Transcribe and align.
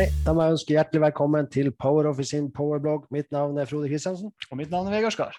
Hei, 0.00 0.06
da 0.24 0.32
må 0.32 0.40
jeg 0.46 0.54
ønske 0.54 0.72
hjertelig 0.72 1.00
velkommen 1.02 1.48
til 1.52 1.66
PowerOffice 1.76 2.32
sin 2.32 2.46
powerblogg. 2.56 3.02
Mitt 3.12 3.26
navn 3.34 3.58
er 3.60 3.66
Frode 3.68 3.90
Kristiansen. 3.90 4.30
Og 4.48 4.56
mitt 4.56 4.70
navn 4.72 4.86
er 4.88 4.94
Vegard 4.94 5.12
Skar. 5.12 5.34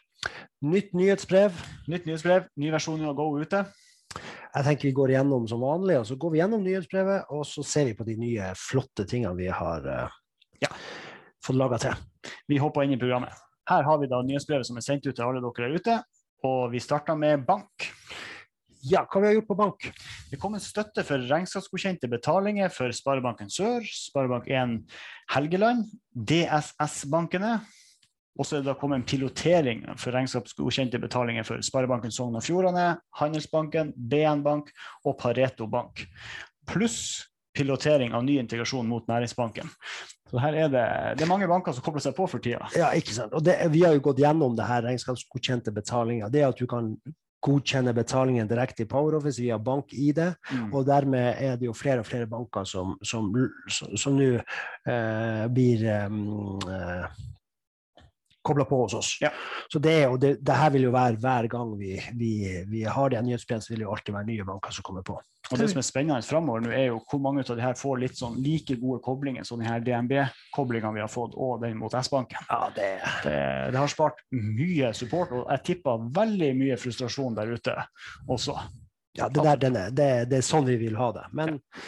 Nytt 0.62 0.91
nyhetsbrev. 0.94 1.55
Nytt 1.89 2.05
nyhetsbrev, 2.05 2.46
ny 2.62 2.70
versjon 2.70 3.02
av 3.10 3.16
Go 3.18 3.26
ute. 3.42 3.63
Jeg 4.13 4.68
tenker 4.68 4.86
vi 4.86 4.92
går 5.00 5.16
igjennom 5.16 5.47
som 5.50 5.66
vanlig, 5.66 5.96
og 6.04 6.05
så 6.05 6.20
går 6.21 6.36
vi 6.36 6.42
gjennom 6.43 6.61
nyhetsbrevet, 6.61 7.34
og 7.34 7.42
så 7.50 7.66
ser 7.66 7.89
vi 7.89 7.96
på 7.97 8.05
de 8.05 8.20
nye, 8.21 8.52
flotte 8.68 9.07
tingene 9.10 9.34
vi 9.39 9.50
har 9.50 9.88
uh, 9.89 10.20
ja, 10.62 10.70
fått 11.41 11.57
laga 11.57 11.82
til. 11.82 12.30
Vi 12.54 12.62
hopper 12.62 12.86
inn 12.86 12.93
i 12.93 13.02
programmet. 13.02 13.34
Her 13.71 13.89
har 13.89 13.98
vi 13.98 14.12
da 14.14 14.21
nyhetsbrevet 14.28 14.70
som 14.70 14.78
er 14.78 14.86
sendt 14.86 15.09
ut 15.09 15.16
til 15.16 15.25
alle 15.25 15.41
dere 15.41 15.71
der 15.71 15.82
ute, 15.82 15.98
og 16.46 16.68
vi 16.75 16.86
starter 16.86 17.18
med 17.18 17.50
bank. 17.50 17.89
Ja, 18.82 19.04
hva 19.05 19.21
vi 19.21 19.27
har 19.29 19.36
gjort 19.36 19.50
på 19.52 19.57
bank? 19.59 19.86
Det 20.32 20.39
kom 20.41 20.55
en 20.57 20.64
støtte 20.64 21.04
for 21.06 21.21
regnskapsgodkjente 21.29 22.10
betalinger 22.10 22.71
for 22.74 22.93
Sparebanken 22.96 23.51
Sør, 23.54 23.86
Sparebank1 23.86 24.79
Helgeland, 25.36 25.86
DSS-bankene. 26.18 27.59
Og 28.39 28.47
så 28.47 28.57
er 28.57 28.64
det 28.65 28.78
kommet 28.79 29.01
en 29.01 29.06
pilotering 29.06 29.83
for 30.00 30.15
regnskapsgodkjente 30.15 31.01
betalinger 31.04 31.46
for 31.46 31.61
Sparebanken 31.65 32.14
Sogn 32.16 32.39
og 32.39 32.45
Fjordane, 32.45 32.95
Handelsbanken, 33.20 33.92
BN 33.95 34.42
Bank 34.45 34.72
og 35.06 35.17
Pareto 35.20 35.67
Bank. 35.70 36.08
Pluss 36.70 37.28
pilotering 37.53 38.16
av 38.16 38.23
ny 38.25 38.39
integrasjon 38.39 38.88
mot 38.88 39.06
Næringsbanken. 39.11 39.70
Så 40.31 40.39
her 40.39 40.56
er 40.56 40.70
det, 40.72 40.86
det 41.20 41.25
er 41.25 41.30
mange 41.30 41.50
banker 41.52 41.75
som 41.75 41.84
kobler 41.84 42.02
seg 42.02 42.16
på 42.16 42.25
for 42.31 42.42
tida. 42.42 42.64
Ja, 42.80 42.94
ikke 42.95 43.14
sant. 43.14 43.36
Og 43.36 43.44
det, 43.44 43.58
vi 43.73 43.84
har 43.84 43.94
jo 43.98 44.06
gått 44.06 44.22
gjennom 44.23 44.56
det 44.56 44.70
her 44.70 44.86
regnskapsgodkjente 44.88 45.73
betalinger. 45.75 46.31
Det 46.31 46.45
at 46.48 46.58
du 46.58 46.66
kan 46.72 46.94
godkjenne 47.41 47.94
betalingen 47.97 48.50
direkte 48.50 48.86
i 48.86 48.89
PowerOffice 48.89 49.41
via 49.41 49.58
bank-ID. 49.61 50.22
Mm. 50.52 50.69
Og 50.73 50.86
dermed 50.88 51.41
er 51.41 51.58
det 51.59 51.69
jo 51.69 51.75
flere 51.77 52.03
og 52.03 52.09
flere 52.09 52.30
banker 52.30 52.67
som, 52.70 52.95
som, 53.02 53.31
som 53.70 54.17
nå 54.17 54.31
eh, 54.38 55.45
blir 55.53 55.86
eh, 55.89 57.11
kobla 58.42 58.66
på 58.66 58.81
hos 58.84 58.94
oss. 58.97 59.17
Ja. 59.22 59.30
Så 59.73 59.80
det, 59.80 60.08
og 60.08 60.20
det, 60.20 60.36
det, 60.42 60.56
her 60.58 60.72
vil 60.73 60.88
jo 60.88 60.94
være 60.95 61.20
hver 61.22 61.47
gang 61.52 61.75
vi, 61.80 61.94
vi, 62.17 62.31
vi 62.70 62.83
har 62.83 63.14
det 63.14 63.22
nyhetsbrevet, 63.25 63.64
så 63.64 63.73
vil 63.73 63.83
det 63.83 63.88
jo 63.88 63.94
alltid 63.95 64.16
være 64.16 64.30
nye 64.30 64.48
banker 64.48 64.75
som 64.75 64.86
kommer 64.88 65.06
på. 65.06 65.20
Og 65.52 65.59
Det 65.59 65.67
som 65.72 65.81
er 65.81 65.86
spennende 65.86 66.23
framover 66.23 66.64
nå, 66.64 66.72
er 66.72 66.86
jo 66.92 67.00
hvor 67.09 67.20
mange 67.23 67.44
av 67.44 67.58
de 67.58 67.64
her 67.64 67.75
får 67.78 67.98
litt 68.03 68.17
sånn 68.17 68.38
like 68.44 68.78
gode 68.80 69.02
koblinger 69.03 69.45
som 69.48 69.59
de 69.59 69.67
her 69.67 69.81
DNB-koblingene 69.83 70.95
vi 70.95 71.03
har 71.03 71.11
fått, 71.11 71.36
og 71.36 71.59
den 71.64 71.75
mot 71.80 71.94
S-banken. 71.98 72.45
Ja, 72.48 72.70
det... 72.75 72.92
Det, 73.25 73.36
det... 73.73 73.80
har 73.80 73.92
spart 73.92 74.23
mye 74.31 74.94
support, 74.98 75.33
og 75.36 75.50
jeg 75.52 75.66
tipper 75.67 76.08
veldig 76.16 76.53
mye 76.61 76.80
frustrasjon 76.80 77.36
der 77.38 77.52
ute 77.52 77.76
også. 78.31 78.55
Ja, 79.20 79.28
det, 79.28 79.44
der, 79.44 79.59
denne, 79.59 79.86
det, 79.92 80.09
det 80.31 80.39
er 80.39 80.48
sånn 80.48 80.70
vi 80.70 80.78
vil 80.80 80.95
ha 80.95 81.11
det. 81.17 81.28
Men 81.36 81.58
ja. 81.58 81.83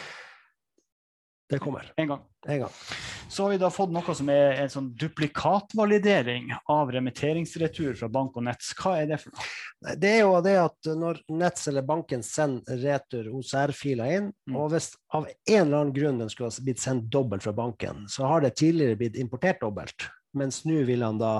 det 1.54 1.62
kommer. 1.64 1.88
En 1.96 2.12
gang. 2.12 2.24
En 2.44 2.66
gang. 2.66 2.80
Så 3.28 3.42
har 3.42 3.50
vi 3.50 3.58
da 3.58 3.70
fått 3.72 3.92
noe 3.94 4.14
som 4.14 4.28
er 4.30 4.60
en 4.62 4.70
sånn 4.70 4.90
duplikatvalidering 5.00 6.52
av 6.70 6.92
remitteringsretur 6.94 7.94
fra 7.98 8.08
bank 8.12 8.36
og 8.38 8.44
Nets. 8.46 8.72
Hva 8.78 8.96
er 9.00 9.08
det 9.10 9.18
for 9.22 9.34
noe? 9.34 9.94
Det 10.00 10.10
er 10.10 10.20
jo 10.22 10.34
det 10.44 10.54
at 10.60 10.90
når 11.00 11.20
Nets 11.34 11.68
eller 11.70 11.86
banken 11.86 12.22
sender 12.24 12.78
retur 12.84 13.30
OCR-filer 13.34 14.12
inn, 14.18 14.28
mm. 14.48 14.58
og 14.58 14.70
hvis 14.74 14.92
av 15.16 15.26
en 15.28 15.56
eller 15.60 15.80
annen 15.80 15.94
grunn 15.96 16.20
den 16.22 16.30
skulle 16.32 16.52
ha 16.52 16.66
blitt 16.66 16.82
sendt 16.82 17.10
dobbelt 17.12 17.46
fra 17.46 17.54
banken, 17.56 18.04
så 18.08 18.28
har 18.30 18.44
det 18.44 18.54
tidligere 18.60 19.00
blitt 19.00 19.18
importert 19.20 19.60
dobbelt. 19.64 20.06
Mens 20.34 20.64
nå 20.66 20.80
vil 20.88 21.04
han 21.06 21.18
da 21.20 21.34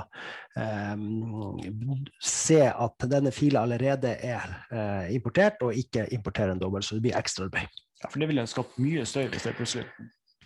eh, 0.58 0.98
se 2.22 2.60
at 2.70 3.06
denne 3.10 3.32
fila 3.34 3.64
allerede 3.66 4.16
er 4.22 4.58
eh, 4.70 5.14
importert, 5.16 5.62
og 5.66 5.78
ikke 5.78 6.06
importere 6.14 6.54
en 6.54 6.62
dobbelt, 6.62 6.86
så 6.86 6.98
det 6.98 7.08
blir 7.08 7.18
ekstraarbeid. 7.18 7.80
Ja, 8.02 8.10
for 8.10 8.20
det 8.20 8.28
ville 8.30 8.44
skapt 8.50 8.76
mye 8.82 9.06
støy 9.08 9.26
hvis 9.32 9.48
det 9.48 9.56
plutselig 9.58 9.88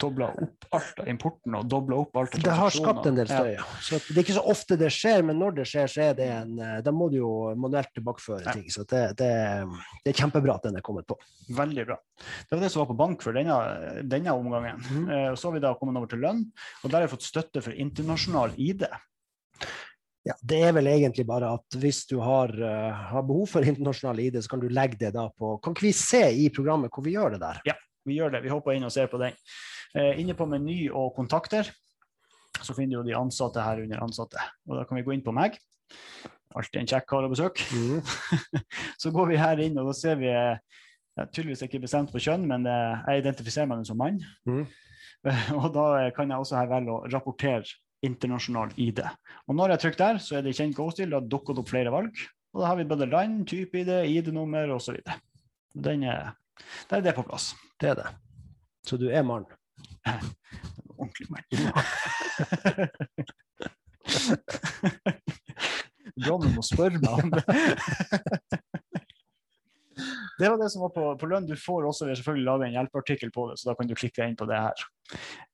dobla 0.00 0.28
opp 0.30 0.66
alt 0.76 1.00
av 1.02 1.08
importen 1.10 1.56
og 1.58 1.66
dobla 1.70 1.98
opp 2.02 2.18
alt 2.20 2.36
av 2.36 2.44
Det 2.44 2.56
har 2.60 2.74
skapt 2.74 3.08
en 3.10 3.18
del 3.18 3.30
støy, 3.30 3.50
ja. 3.54 3.64
Så 3.84 4.00
det 4.08 4.14
er 4.16 4.24
ikke 4.24 4.36
så 4.36 4.44
ofte 4.52 4.78
det 4.80 4.90
skjer, 4.94 5.24
men 5.26 5.40
når 5.40 5.58
det 5.58 5.66
skjer, 5.70 5.90
så 5.92 6.04
er 6.08 6.18
det 6.18 6.28
en 6.34 6.54
eh, 6.62 6.76
Da 6.86 6.94
må 6.94 7.08
du 7.12 7.18
jo 7.20 7.32
manuelt 7.58 7.90
tilbakeføre 7.96 8.44
ja. 8.46 8.54
ting. 8.56 8.68
Så 8.72 8.86
det, 8.88 9.02
det, 9.20 9.32
det, 10.04 10.12
er 10.12 10.20
kjempebra 10.22 10.58
at 10.58 10.68
den 10.68 10.78
er 10.80 10.86
kommet 10.86 11.08
på. 11.08 11.18
Veldig 11.56 11.88
bra. 11.90 11.98
Det 12.18 12.56
var 12.56 12.64
det 12.64 12.72
som 12.74 12.84
var 12.84 12.90
på 12.92 12.98
bank 12.98 13.26
for 13.26 13.36
denne, 13.36 13.58
denne 14.06 14.34
omgangen. 14.36 14.80
Mm. 14.88 15.10
Så 15.38 15.48
har 15.48 15.58
vi 15.58 15.64
da 15.64 15.74
kommet 15.78 15.98
over 16.00 16.10
til 16.10 16.22
lønn, 16.22 16.46
og 16.82 16.90
der 16.90 17.00
har 17.00 17.08
vi 17.08 17.14
fått 17.16 17.28
støtte 17.28 17.62
for 17.64 17.76
internasjonal 17.76 18.56
ID. 18.56 18.86
Ja, 20.28 20.34
Det 20.42 20.58
er 20.60 20.74
vel 20.76 20.90
egentlig 20.90 21.24
bare 21.28 21.54
at 21.56 21.76
hvis 21.80 22.02
du 22.10 22.18
har, 22.20 22.52
uh, 22.52 23.04
har, 23.12 23.24
behov 23.24 23.46
for 23.54 23.64
internasjonal 23.64 24.18
ID, 24.26 24.40
så 24.44 24.52
kan 24.52 24.60
du 24.60 24.68
legge 24.68 24.98
det 25.00 25.14
da 25.16 25.28
på 25.30 25.56
Kan 25.64 25.76
ikke 25.76 25.88
vi 25.88 25.94
se 25.96 26.24
i 26.44 26.48
programmet 26.54 26.92
hvor 26.92 27.06
vi 27.06 27.14
gjør 27.14 27.36
det 27.36 27.42
der? 27.44 27.60
Ja, 27.70 27.76
vi 28.08 28.18
gjør 28.18 28.34
det. 28.34 28.42
Vi 28.44 28.52
hopper 28.52 28.76
inn 28.76 28.86
og 28.86 28.92
ser 28.92 29.08
på 29.08 29.20
den. 29.20 29.36
Eh, 29.96 30.18
inne 30.20 30.36
på 30.36 30.46
meny 30.48 30.88
og 30.90 31.14
kontakter 31.16 31.70
så 32.58 32.74
finner 32.74 33.00
du 33.00 33.08
de 33.08 33.16
ansatte 33.16 33.62
her 33.62 33.80
under 33.84 34.02
ansatte. 34.04 34.42
Og 34.68 34.78
da 34.78 34.84
kan 34.88 34.98
vi 34.98 35.04
gå 35.06 35.14
inn 35.14 35.24
på 35.24 35.34
meg. 35.36 35.56
Alltid 36.56 36.80
en 36.80 36.90
kjekk 36.90 37.06
kar 37.08 37.26
å 37.26 37.30
besøke. 37.32 37.64
Mm. 37.76 38.00
så 39.02 39.12
går 39.14 39.32
vi 39.32 39.40
her 39.40 39.62
inn, 39.62 39.78
og 39.80 39.90
da 39.90 39.96
ser 39.96 40.18
vi 40.20 40.28
jeg 40.28 41.24
er 41.24 41.30
tydeligvis 41.34 41.64
ikke 41.66 41.82
bestemt 41.82 42.12
på 42.14 42.22
kjønn, 42.22 42.46
men 42.46 42.66
eh, 42.70 43.04
jeg 43.10 43.24
identifiserer 43.24 43.68
meg 43.70 43.84
som 43.88 43.98
mann. 44.00 44.20
Mm. 44.48 44.64
og 45.60 45.68
da 45.74 45.86
kan 46.16 46.30
jeg 46.30 46.44
også 46.44 46.58
her 46.60 46.70
velge 46.70 46.94
å 46.94 47.04
rapportere 47.12 47.66
internasjonal 48.06 48.74
ID. 48.78 49.02
Og 49.50 49.58
når 49.58 49.74
jeg 49.74 49.84
trykker 49.84 50.02
der, 50.04 50.20
så 50.22 50.38
er 50.38 50.44
det 50.46 50.54
kjent 50.54 50.76
GoStil. 50.76 51.10
Da 51.10 51.22
dukker 51.24 51.56
det 51.56 51.64
opp 51.64 51.72
flere 51.72 51.94
valg. 51.94 52.20
Og 52.54 52.62
da 52.62 52.70
har 52.70 52.78
vi 52.78 52.86
både 52.88 53.08
land, 53.10 53.42
type 53.50 53.82
ID, 53.82 53.90
ID-nummer 54.06 54.70
osv. 54.76 55.00
Er, 55.02 55.18
der 55.82 57.00
er 57.00 57.04
det 57.04 57.16
på 57.18 57.26
plass. 57.26 57.50
Det 57.80 57.92
er 57.92 57.98
det. 57.98 58.12
Så 58.86 58.96
du 59.00 59.08
er 59.10 59.26
mann? 59.26 59.48
Ordentlig 60.98 61.28
mann. 61.30 61.44
Johnny 66.18 66.50
må 66.54 66.62
spørre 66.66 66.98
meg 66.98 67.12
om 67.22 67.30
det. 67.36 67.44
Det 70.38 70.46
var 70.46 70.58
det 70.60 70.68
som 70.70 70.84
var 70.84 70.92
på, 70.94 71.04
på 71.18 71.28
lønn. 71.30 71.46
Du 71.48 71.56
får 71.58 71.86
også 71.88 72.06
vi 72.06 72.12
har 72.12 72.18
selvfølgelig 72.20 72.46
laget 72.46 72.68
en 72.68 72.76
hjelpeartikkel 72.76 73.30
på 73.34 73.48
det, 73.50 73.56
så 73.58 73.70
da 73.70 73.74
kan 73.78 73.88
du 73.90 73.94
klikke 73.98 74.28
inn 74.30 74.36
på 74.38 74.46
det 74.46 74.60
her. 74.62 74.84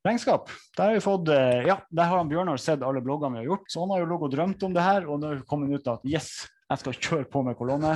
Regnskap. 0.05 0.51
Der 0.77 0.91
har 0.91 0.97
vi 0.97 1.01
fått, 1.01 1.31
eh, 1.33 1.65
ja, 1.65 1.79
der 1.89 2.11
har 2.11 2.27
Bjørnar 2.29 2.61
sett 2.61 2.85
alle 2.85 3.01
bloggene 3.05 3.39
vi 3.39 3.41
har 3.41 3.49
gjort. 3.49 3.65
Så 3.71 3.81
han 3.81 3.93
har 3.95 4.03
jo 4.03 4.09
ligget 4.11 4.27
og 4.29 4.35
drømt 4.35 4.67
om 4.67 4.75
det 4.75 4.85
her, 4.85 5.07
og 5.09 5.21
nå 5.21 5.31
er 5.33 5.41
kommet 5.49 5.73
ut 5.73 5.89
at 5.95 6.05
yes, 6.05 6.29
jeg 6.65 6.81
skal 6.81 6.95
kjøre 6.97 7.27
på 7.29 7.43
med 7.45 7.57
kolonne. 7.59 7.91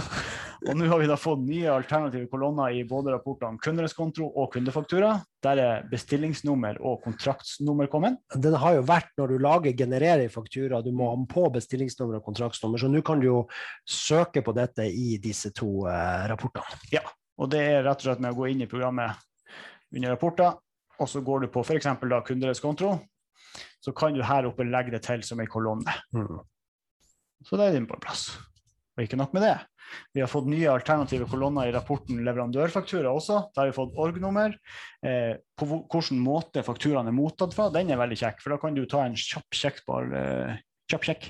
Og 0.67 0.75
nå 0.77 0.89
har 0.91 0.99
vi 1.01 1.07
da 1.09 1.15
fått 1.17 1.41
nye 1.41 1.71
alternative 1.73 2.27
kolonner 2.29 2.75
i 2.75 2.83
både 2.87 3.15
rapportene 3.15 3.55
om 3.55 3.59
kundereskonto 3.63 4.27
og 4.27 4.51
kundefaktura. 4.53 5.13
Der 5.41 5.61
er 5.63 5.85
bestillingsnummer 5.89 6.77
og 6.85 6.99
kontraktsnummer 7.05 7.89
kommet. 7.89 8.19
Den 8.35 8.57
har 8.61 8.75
jo 8.77 8.83
vært 8.85 9.09
når 9.17 9.33
du 9.33 9.41
lager 9.41 9.77
genererer 9.79 10.25
en 10.25 10.33
faktura, 10.33 10.83
du 10.85 10.91
må 10.93 11.07
ha 11.09 11.17
på 11.31 11.47
bestillingsnummer 11.55 12.19
og 12.19 12.27
kontraktsnummer. 12.27 12.81
Så 12.81 12.91
nå 12.91 13.01
kan 13.05 13.23
du 13.23 13.29
jo 13.29 13.39
søke 13.89 14.43
på 14.45 14.53
dette 14.57 14.85
i 14.85 15.17
disse 15.23 15.49
to 15.55 15.87
eh, 15.89 16.27
rapportene. 16.29 16.81
Ja, 16.93 17.01
og 17.41 17.49
det 17.55 17.63
er 17.71 17.87
rett 17.87 18.03
og 18.03 18.09
slett 18.09 18.21
med 18.21 18.35
å 18.35 18.41
gå 18.41 18.51
inn 18.51 18.61
i 18.61 18.69
programmet 18.69 19.17
under 19.95 20.13
rapporter, 20.13 20.59
og 20.99 21.09
så 21.09 21.23
går 21.25 21.47
du 21.47 21.49
på 21.55 21.63
f.eks. 21.65 21.89
kundereskonto. 22.27 22.93
Så 23.81 23.95
kan 23.97 24.13
du 24.13 24.21
her 24.21 24.45
oppe 24.45 24.67
legge 24.67 24.93
det 24.93 25.01
til 25.07 25.23
som 25.25 25.39
en 25.41 25.49
kolonne. 25.49 25.95
Mm. 26.13 26.43
Så 27.47 27.57
da 27.57 27.69
er 27.69 27.79
din 27.79 27.87
på 27.89 27.97
plass. 28.03 28.27
Og 28.99 29.05
ikke 29.05 29.15
nok 29.15 29.31
med 29.31 29.45
det. 29.47 29.55
Vi 30.11 30.19
har 30.19 30.27
fått 30.27 30.49
nye 30.51 30.67
alternative 30.67 31.23
kolonner 31.31 31.69
i 31.69 31.71
rapporten 31.71 32.19
leverandørfaktura 32.25 33.13
også. 33.15 33.37
Der 33.55 33.61
har 33.61 33.69
vi 33.69 33.75
fått 33.77 33.95
org-nummer. 33.95 34.57
Eh, 34.99 35.37
på 35.55 35.67
hvilken 35.71 36.19
måte 36.19 36.65
fakturaen 36.67 37.07
er 37.07 37.15
mottatt 37.15 37.55
fra. 37.55 37.69
Den 37.71 37.93
er 37.93 38.01
veldig 38.01 38.17
kjekk, 38.19 38.41
for 38.43 38.51
da 38.51 38.59
kan 38.59 38.75
du 38.75 38.83
ta 38.91 39.05
en 39.07 39.15
kjapp 39.15 39.55
sjekk 39.55 39.79
på 39.87 40.01
sjekk 40.89 41.29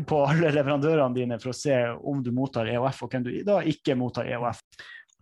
på 0.10 0.22
alle 0.24 0.54
leverandørene 0.54 1.18
dine 1.18 1.38
for 1.42 1.52
å 1.52 1.58
se 1.58 1.76
om 2.00 2.22
du 2.24 2.32
mottar 2.32 2.70
EOF, 2.72 3.02
og 3.04 3.12
hvem 3.12 3.26
du 3.26 3.32
da 3.44 3.58
ikke 3.60 3.98
mottar 3.98 4.30
EOF. 4.30 4.62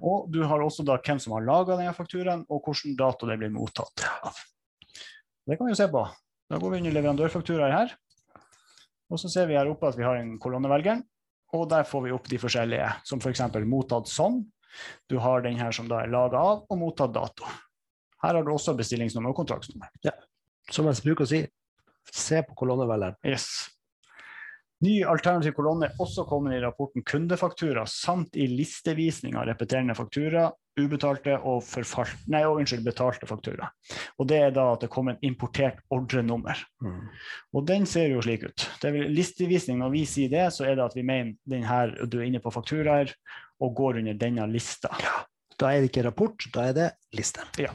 Og 0.05 0.29
du 0.31 0.45
har 0.47 0.63
også 0.63 0.87
da 0.87 1.01
hvem 1.03 1.19
som 1.23 1.35
har 1.35 1.47
laga 1.47 1.81
denne 1.81 1.95
fakturaen, 1.97 2.45
og 2.47 2.69
hvilken 2.69 2.95
dato 2.99 3.27
det 3.27 3.39
blir 3.41 3.51
mottatt 3.55 4.07
Det 5.43 5.59
kan 5.59 5.67
vi 5.67 5.75
jo 5.75 5.81
se 5.83 5.91
på. 5.91 6.05
Da 6.51 6.61
går 6.61 6.71
vi 6.71 6.79
inn 6.79 6.93
i 6.93 6.95
leverandørfakturaer 6.95 7.75
her. 7.75 7.97
Og 9.11 9.21
så 9.21 9.31
ser 9.33 9.51
vi 9.51 9.59
her 9.59 9.69
oppe 9.71 9.91
at 9.91 9.99
vi 9.99 10.07
har 10.07 10.21
en 10.21 10.37
kolonnevelger. 10.41 11.03
Og 11.55 11.69
der 11.71 11.87
får 11.87 12.07
vi 12.07 12.15
opp 12.15 12.29
de 12.31 12.41
forskjellige, 12.43 12.89
som 13.07 13.23
f.eks. 13.23 13.45
For 13.55 13.69
mottatt 13.69 14.11
sånn. 14.11 14.43
Du 15.11 15.21
har 15.23 15.45
den 15.45 15.59
her 15.61 15.75
som 15.75 15.87
da 15.91 16.03
er 16.03 16.11
laga 16.11 16.41
av, 16.41 16.65
og 16.67 16.81
mottatt 16.81 17.15
dato. 17.15 17.47
Her 18.25 18.39
har 18.39 18.47
du 18.47 18.51
også 18.55 18.75
bestillingsnummer 18.79 19.31
og 19.31 19.39
kontraktsnummer. 19.43 19.93
Ja. 20.07 20.15
Som 20.73 20.89
jeg 20.89 21.05
bruker 21.05 21.27
å 21.27 21.31
si, 21.31 21.45
se 22.11 22.41
på 22.47 22.57
kolonnevelgeren. 22.59 23.21
Yes. 23.29 23.74
Ny 24.83 25.05
alternativ 25.07 25.55
kolonne 25.55 25.87
er 25.87 26.01
også 26.03 26.25
kommet 26.27 26.57
i 26.57 26.61
rapporten 26.63 27.05
kundefaktura 27.07 27.85
samt 27.89 28.35
i 28.37 28.49
listevisning 28.51 29.37
av 29.39 29.47
repeterende 29.47 29.95
faktura, 29.97 30.49
ubetalte 30.75 31.37
og, 31.47 31.63
nei, 32.33 32.41
og 32.43 32.59
unnskyld, 32.59 32.83
betalte 32.85 33.29
faktura. 33.31 33.69
Og 34.19 34.27
Det 34.29 34.41
er 34.43 34.55
da 34.55 34.67
at 34.73 34.83
det 34.83 34.91
kommer 34.91 35.15
en 35.15 35.23
importert 35.23 35.79
ordrenummer. 35.95 36.59
Mm. 36.83 37.07
Og 37.55 37.67
Den 37.67 37.87
ser 37.87 38.11
jo 38.11 38.25
slik 38.25 38.49
ut. 38.49 38.67
Det 38.83 38.91
er 38.91 39.09
listevisning, 39.09 39.79
Når 39.79 39.91
vi 39.91 40.05
sier 40.05 40.29
det, 40.29 40.49
så 40.53 40.67
er 40.67 40.75
det 40.75 40.85
at 40.85 40.97
vi 40.97 41.03
mener 41.03 41.35
den 41.47 41.63
her, 41.63 41.95
du 42.07 42.19
er 42.19 42.27
inne 42.27 42.43
på 42.43 42.51
fakturaer 42.51 43.15
og 43.61 43.75
går 43.75 44.03
under 44.03 44.15
denne 44.15 44.47
lista. 44.51 44.91
Ja, 45.01 45.23
Da 45.59 45.71
er 45.71 45.81
det 45.81 45.93
ikke 45.93 46.09
rapport, 46.09 46.51
da 46.53 46.69
er 46.69 46.75
det 46.75 46.91
liste. 47.15 47.41
Ja. 47.59 47.71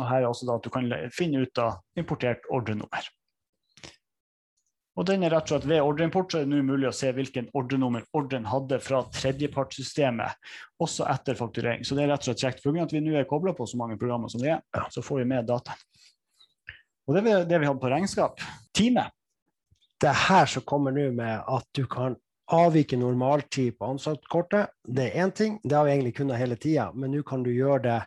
Og 0.00 0.08
her 0.08 0.22
er 0.22 0.28
også 0.28 0.46
da 0.48 0.56
at 0.58 0.64
du 0.64 0.70
kan 0.70 0.90
finne 1.14 1.44
ut 1.44 1.58
av 1.58 1.78
importert 1.96 2.42
ordrenummer. 2.50 3.06
Og 4.98 5.06
den 5.06 5.22
er 5.24 5.30
rett 5.32 5.46
og 5.46 5.54
slett 5.54 5.68
Ved 5.70 5.84
ordreimport 5.86 6.32
så 6.32 6.40
er 6.40 6.48
det 6.48 6.52
nå 6.52 6.64
mulig 6.66 6.88
å 6.88 6.94
se 6.94 7.12
hvilken 7.14 7.50
ordrenummer 7.56 8.06
ordren 8.16 8.48
hadde 8.50 8.80
fra 8.82 9.04
tredjepartssystemet, 9.14 10.50
også 10.82 11.06
etter 11.12 11.38
fakturering. 11.38 11.84
Så 11.86 11.96
det 11.96 12.04
er 12.04 12.12
rett 12.12 12.24
og 12.24 12.30
slett 12.30 12.44
kjekt. 12.44 12.64
For 12.64 12.80
at 12.82 12.94
vi 12.94 13.02
nå 13.04 13.14
er 13.16 13.28
kobla 13.30 13.54
på 13.56 13.68
så 13.70 13.78
mange 13.80 13.98
programmer 14.00 14.32
som 14.32 14.42
vi 14.42 14.50
er, 14.52 14.64
så 14.90 15.04
får 15.04 15.22
vi 15.22 15.28
med 15.30 15.48
data. 15.48 15.76
Og 17.06 17.16
det 17.16 17.22
er 17.26 17.46
det 17.48 17.62
vi 17.62 17.70
hadde 17.70 17.82
på 17.82 17.92
regnskap. 17.92 18.42
Time. 18.76 19.06
Det 20.00 20.10
er 20.10 20.20
her 20.26 20.50
som 20.50 20.66
kommer 20.66 20.94
nå 20.94 21.10
med 21.12 21.38
at 21.38 21.66
du 21.76 21.84
kan 21.90 22.16
avvike 22.50 22.98
normaltid 22.98 23.78
på 23.78 23.92
ansattkortet. 23.94 24.74
Det 24.82 25.08
er 25.08 25.24
én 25.24 25.32
ting, 25.34 25.58
det 25.62 25.76
har 25.76 25.86
vi 25.86 25.94
egentlig 25.94 26.16
kunnet 26.18 26.40
hele 26.40 26.58
tida, 26.58 26.90
men 26.94 27.12
nå 27.14 27.22
kan 27.26 27.44
du 27.46 27.50
gjøre 27.54 27.82
det 27.84 27.98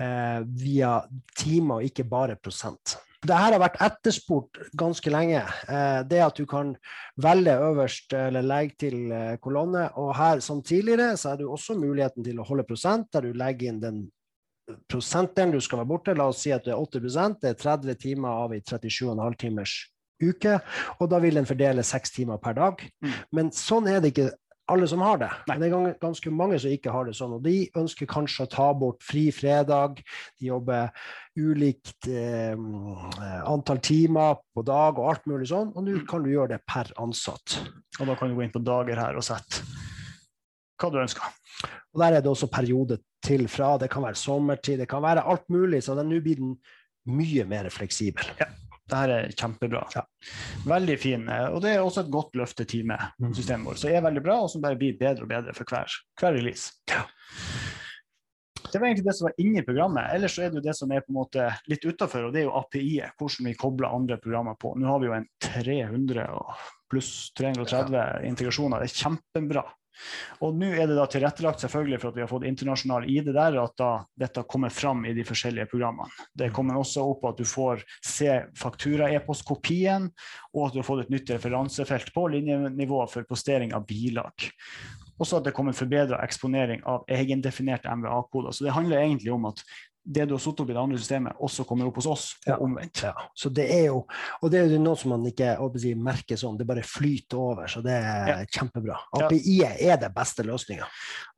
eh, 0.00 0.38
via 0.64 0.94
timer 1.38 1.80
og 1.80 1.88
ikke 1.90 2.06
bare 2.08 2.38
prosent. 2.40 2.96
Dette 3.22 3.38
har 3.38 3.54
vært 3.62 3.78
etterspurt 3.84 4.58
ganske 4.74 5.10
lenge. 5.14 5.44
Eh, 5.70 6.00
det 6.10 6.22
at 6.24 6.38
du 6.38 6.46
kan 6.50 6.72
velge 7.22 7.54
øverst 7.68 8.16
eller 8.18 8.42
legge 8.42 8.74
til 8.82 9.12
eh, 9.14 9.36
kolonne. 9.42 9.84
Og 10.02 10.10
her 10.18 10.42
som 10.42 10.62
tidligere 10.62 11.14
så 11.16 11.32
er 11.32 11.38
det 11.38 11.46
også 11.46 11.78
muligheten 11.78 12.26
til 12.26 12.40
å 12.42 12.46
holde 12.48 12.66
prosent, 12.66 13.12
der 13.14 13.28
du 13.28 13.38
legger 13.38 13.70
inn 13.70 13.80
den 13.82 14.02
prosentdelen 14.90 15.54
du 15.54 15.60
skal 15.62 15.82
være 15.82 15.90
borte. 15.92 16.16
La 16.18 16.26
oss 16.32 16.42
si 16.42 16.50
at 16.54 16.66
det 16.66 16.74
er 16.74 16.82
80 16.82 17.38
det 17.42 17.54
er 17.54 17.62
30 17.62 18.00
timer 18.02 18.42
av 18.44 18.56
i 18.56 18.60
37,5 18.60 19.38
timers 19.38 19.76
uke. 20.22 20.58
Og 20.98 21.10
da 21.10 21.22
vil 21.22 21.38
den 21.38 21.48
fordele 21.48 21.84
seks 21.86 22.14
timer 22.14 22.42
per 22.42 22.58
dag. 22.58 22.82
Mm. 23.02 23.16
Men 23.38 23.52
sånn 23.54 23.88
er 23.90 24.02
det 24.02 24.12
ikke 24.16 24.30
alle 24.72 24.88
som 24.90 25.02
har 25.04 25.20
det. 25.20 25.28
Nei. 25.48 25.56
Det 25.60 25.68
er 25.68 25.92
ganske 26.02 26.32
mange 26.34 26.58
som 26.62 26.72
ikke 26.72 26.92
har 26.94 27.08
det 27.08 27.14
sånn. 27.18 27.36
Og 27.36 27.44
de 27.44 27.56
ønsker 27.78 28.08
kanskje 28.10 28.46
å 28.46 28.50
ta 28.52 28.68
bort 28.76 29.04
fri 29.04 29.26
fredag. 29.34 30.00
De 30.40 30.48
jobber 30.48 30.90
ulikt 31.38 32.08
eh, 32.10 32.56
antall 33.48 33.82
timer 33.84 34.40
på 34.52 34.64
dag 34.66 34.98
og 35.00 35.12
alt 35.12 35.28
mulig 35.30 35.50
sånn. 35.52 35.72
Og 35.76 35.86
nå 35.86 36.00
kan 36.08 36.24
du 36.24 36.32
gjøre 36.32 36.56
det 36.56 36.62
per 36.68 36.92
ansatt. 37.02 37.60
Og 38.00 38.08
da 38.08 38.16
kan 38.18 38.32
du 38.32 38.38
gå 38.38 38.46
inn 38.46 38.54
på 38.54 38.64
dager 38.64 39.00
her 39.04 39.20
og 39.20 39.26
sette 39.26 39.64
hva 40.82 40.90
du 40.90 40.98
ønsker. 40.98 41.40
Og 41.94 42.00
der 42.02 42.16
er 42.16 42.24
det 42.24 42.30
også 42.32 42.50
periode 42.50 42.98
til 43.22 43.46
fra. 43.50 43.76
Det 43.78 43.90
kan 43.92 44.02
være 44.02 44.18
sommertid, 44.18 44.80
det 44.82 44.88
kan 44.90 45.04
være 45.04 45.22
alt 45.30 45.46
mulig. 45.52 45.84
Så 45.84 45.94
nå 45.94 46.18
blir 46.24 46.40
den 46.40 46.56
mye 47.12 47.46
mer 47.48 47.70
fleksibel. 47.70 48.26
Ja. 48.40 48.50
Dette 48.92 49.18
er 49.18 49.32
kjempebra. 49.32 49.82
Ja. 49.96 50.04
Veldig 50.68 50.96
fin. 51.00 51.28
Og 51.50 51.60
det 51.64 51.74
er 51.74 51.82
også 51.82 52.04
et 52.04 52.12
godt 52.12 52.36
løft 52.36 52.58
til 52.60 52.68
timesystemet 52.68 53.70
vårt. 53.70 53.80
Så 53.80 53.88
det 53.88 53.98
er 53.98 54.04
veldig 54.04 54.24
bra, 54.24 54.40
og 54.44 54.50
som 54.52 54.64
bare 54.64 54.78
blir 54.80 54.98
bedre 55.00 55.24
og 55.24 55.32
bedre 55.32 55.54
for 55.56 55.68
hver, 55.72 55.96
hver 56.20 56.36
release. 56.36 56.74
Ja. 56.92 57.06
Det 58.72 58.80
var 58.80 58.88
egentlig 58.88 59.04
det 59.04 59.16
som 59.18 59.26
var 59.26 59.40
inni 59.42 59.62
programmet. 59.66 60.12
Ellers 60.14 60.36
så 60.36 60.44
er 60.44 60.52
det 60.52 60.60
jo 60.60 60.64
det 60.64 60.76
som 60.76 60.92
er 60.92 61.02
på 61.04 61.12
en 61.12 61.18
måte 61.18 61.48
litt 61.68 61.84
utafor, 61.84 62.28
og 62.28 62.32
det 62.32 62.40
er 62.42 62.46
jo 62.46 62.54
API-et. 62.56 63.16
Hvordan 63.20 63.48
vi 63.50 63.58
kobler 63.60 63.92
andre 63.92 64.16
programmer 64.20 64.56
på. 64.60 64.72
Nå 64.80 64.88
har 64.88 65.02
vi 65.02 65.10
jo 65.10 65.16
en 65.16 65.28
300 65.44 66.24
pluss 66.92 67.12
330 67.36 68.28
integrasjoner. 68.28 68.80
Det 68.80 68.88
er 68.88 69.02
kjempebra. 69.02 69.64
Og 70.42 70.56
nå 70.58 70.70
er 70.72 70.88
det 70.88 70.96
da 70.96 71.06
tilrettelagt 71.10 71.62
selvfølgelig 71.62 72.00
for 72.02 72.10
at 72.10 72.18
vi 72.18 72.24
har 72.24 72.30
fått 72.30 72.46
internasjonal 72.48 73.06
ID 73.10 73.30
der, 73.34 73.58
at 73.62 73.76
da 73.78 73.90
dette 74.18 74.44
kommer 74.50 74.72
fram 74.74 75.04
i 75.08 75.14
de 75.16 75.24
forskjellige 75.26 75.68
programmene. 75.72 76.28
Det 76.34 76.50
kommer 76.54 76.78
også 76.80 77.04
opp 77.12 77.26
at 77.30 77.40
du 77.40 77.46
får 77.48 77.84
se 78.00 78.30
faktura-e-postkopien, 78.58 80.08
og 80.54 80.66
at 80.66 80.74
du 80.74 80.82
har 80.82 80.88
fått 80.88 81.06
et 81.06 81.14
nytt 81.14 81.34
referansefelt 81.34 82.12
på 82.14 82.26
linjenivå 82.34 83.04
for 83.12 83.28
postering 83.28 83.76
av 83.76 83.86
bilag. 83.88 84.50
Også 85.20 85.38
at 85.38 85.46
det 85.46 85.54
kommer 85.54 85.76
forbedra 85.76 86.18
eksponering 86.24 86.82
av 86.88 87.04
egendefinerte 87.10 87.90
MVA-koder. 87.92 88.54
Så 88.56 88.64
det 88.66 88.74
handler 88.74 89.04
egentlig 89.04 89.32
om 89.34 89.44
at 89.50 89.60
det 90.04 90.26
du 90.26 90.34
har 90.34 90.40
sittet 90.42 90.60
opp 90.64 90.70
i 90.70 90.74
det 90.74 90.80
andre 90.82 90.98
systemet, 90.98 91.36
også 91.38 91.64
kommer 91.66 91.86
opp 91.86 91.96
hos 92.00 92.06
oss, 92.10 92.24
og 92.46 92.50
Ja. 92.52 92.56
omvendt. 92.58 93.02
Ja, 93.02 93.12
så 93.38 93.52
det 93.54 93.70
er 93.70 93.84
jo, 93.86 94.06
og 94.42 94.50
det 94.50 94.60
er 94.60 94.68
jo 94.68 94.78
noe 94.82 94.96
som 94.96 95.10
man 95.10 95.24
ikke 95.24 95.56
si, 95.78 95.94
merker 95.94 96.36
sånn, 96.36 96.58
det 96.58 96.66
bare 96.66 96.82
flyter 96.82 97.38
over, 97.38 97.66
så 97.66 97.82
det 97.82 97.92
er 97.92 98.26
Ja. 98.26 98.44
kjempebra. 98.46 98.96
API 99.14 99.62
er 99.62 99.96
det 99.96 100.12
beste 100.14 100.42
løsninga. 100.42 100.86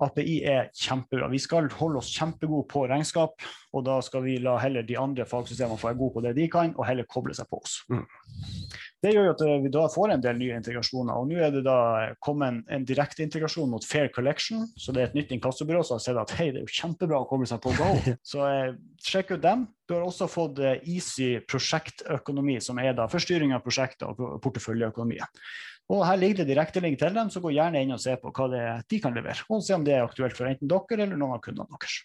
API 0.00 0.44
er 0.44 0.70
kjempebra. 0.74 1.28
Vi 1.30 1.38
skal 1.38 1.68
holde 1.68 1.98
oss 1.98 2.10
kjempegode 2.16 2.66
på 2.68 2.88
regnskap, 2.88 3.32
og 3.74 3.84
da 3.84 4.00
skal 4.00 4.22
vi 4.22 4.38
la 4.38 4.56
heller 4.58 4.82
de 4.82 4.96
andre 4.96 5.24
fagsystemene 5.26 5.78
få 5.78 5.88
være 5.92 5.98
gode 5.98 6.14
på 6.14 6.22
det 6.22 6.34
de 6.36 6.48
kan, 6.48 6.74
og 6.78 6.86
heller 6.86 7.04
koble 7.04 7.34
seg 7.34 7.46
på 7.50 7.60
oss. 7.62 7.82
Mm. 7.90 8.06
Det 9.04 9.10
gjør 9.12 9.26
jo 9.26 9.32
at 9.34 9.42
eh, 9.44 9.58
vi 9.60 9.70
da 9.72 9.82
får 9.92 10.14
en 10.14 10.22
del 10.24 10.38
nye 10.40 10.56
integrasjoner. 10.56 11.12
og 11.12 11.28
Nå 11.28 11.40
er 11.44 11.50
det 11.52 11.64
da 11.66 11.78
kommet 12.24 12.48
en, 12.48 12.60
en 12.72 12.86
direkte 12.88 13.20
integrasjon 13.24 13.68
mot 13.68 13.84
Fair 13.84 14.08
Collection. 14.14 14.64
så 14.80 14.94
Det 14.96 15.02
er 15.02 15.10
et 15.10 15.18
nytt 15.18 15.34
inkassobyrå 15.36 15.82
som 15.84 15.98
har 15.98 16.04
sett 16.06 16.20
at 16.20 16.32
hei, 16.38 16.48
det 16.54 16.62
er 16.62 16.64
jo 16.64 16.78
kjempebra 16.78 17.20
å 17.20 17.28
komme 17.28 17.48
seg 17.50 17.60
på 17.64 17.74
Go. 17.76 17.90
Så 18.30 18.40
eh, 18.48 18.72
sjekk 19.04 19.34
ut 19.36 19.44
dem. 19.44 19.66
Du 19.84 19.96
har 19.98 20.06
også 20.06 20.30
fått 20.30 20.62
eh, 20.64 20.80
Easy 20.88 21.34
prosjektøkonomi, 21.44 22.56
som 22.64 22.80
er 22.80 22.96
da 22.96 23.08
forstyrring 23.12 23.52
av 23.52 23.64
prosjekter 23.66 24.14
og 24.14 24.40
porteføljeøkonomi. 24.44 25.20
Og 25.92 26.00
Her 26.08 26.16
ligger 26.16 26.40
det 26.40 26.54
direktelink 26.54 26.96
til 27.00 27.12
dem, 27.12 27.28
så 27.28 27.44
gå 27.44 27.52
gjerne 27.52 27.84
inn 27.84 27.92
og 27.92 28.00
se 28.00 28.16
på 28.16 28.32
hva 28.32 28.48
det 28.48 28.66
de 28.88 29.04
kan 29.04 29.16
levere. 29.16 29.44
Og 29.52 29.60
se 29.66 29.76
om 29.76 29.84
det 29.84 29.98
er 29.98 30.06
aktuelt 30.06 30.36
for 30.38 30.48
enten 30.48 30.70
dere 30.70 31.04
eller 31.04 31.18
noen 31.20 31.36
av 31.36 31.44
kundene 31.44 31.68
deres. 31.76 32.00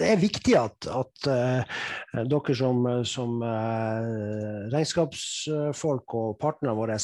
Det 0.00 0.08
er 0.10 0.18
viktig 0.18 0.54
at, 0.58 0.86
at 0.90 1.28
uh, 1.30 2.24
dere 2.26 2.54
som, 2.58 2.82
som 3.06 3.36
uh, 3.42 4.66
regnskapsfolk 4.72 6.14
og 6.18 6.38
partnerne 6.42 6.74
våre 6.78 6.96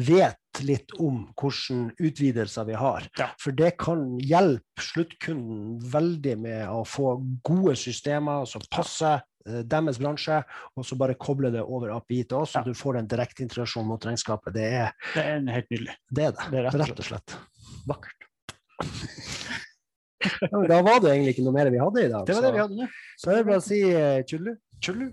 vet 0.00 0.38
litt 0.64 0.92
om 1.00 1.22
hvilke 1.38 1.96
utvidelser 2.08 2.66
vi 2.68 2.76
har. 2.76 3.06
Ja. 3.18 3.30
For 3.40 3.52
det 3.56 3.74
kan 3.80 4.16
hjelpe 4.20 4.84
sluttkunden 4.84 5.78
veldig 5.92 6.34
med 6.44 6.64
å 6.72 6.82
få 6.88 7.14
gode 7.44 7.74
systemer 7.80 8.44
som 8.48 8.64
passer 8.72 9.22
eh, 9.46 9.62
deres 9.64 9.98
bransje, 10.02 10.42
og 10.76 10.84
så 10.86 10.98
bare 11.00 11.16
koble 11.20 11.50
det 11.54 11.62
over 11.64 11.94
API 11.96 12.22
til 12.28 12.42
oss, 12.44 12.54
Ja. 12.54 12.60
så 12.62 12.68
du 12.68 12.76
får 12.78 13.00
en 13.00 13.08
direkte 13.08 13.42
integrasjon 13.46 13.88
mot 13.88 14.04
regnskapet. 14.04 14.52
Det 14.54 14.68
er 14.82 14.92
Det 15.14 15.24
er 15.24 15.40
helt 15.56 15.70
nydelig. 15.72 15.96
det. 16.10 16.28
Er 16.28 16.32
det, 16.36 16.50
Det 16.50 16.58
er 16.60 16.68
rett 16.84 17.00
og 17.00 17.08
slett. 17.08 17.36
Vakkert. 17.88 18.28
Ja, 20.22 20.52
men 20.56 20.68
da 20.70 20.80
var 20.86 21.00
det 21.02 21.12
egentlig 21.14 21.34
ikke 21.36 21.46
noe 21.46 21.56
mer 21.56 21.70
vi 21.74 21.80
hadde 21.82 22.04
i 22.04 22.10
dag. 22.12 22.26
Det 22.28 22.36
var 22.36 22.46
det 22.46 22.52
vi 22.54 22.62
hadde 22.62 22.78
nå. 22.82 22.88
Så 23.18 23.32
er 23.32 23.40
det 23.40 23.46
bare 23.48 23.62
å 23.62 23.64
si 23.64 23.80
tjullu. 24.30 24.54
Tjullu. 24.82 25.08